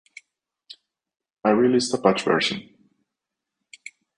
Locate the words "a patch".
1.93-2.23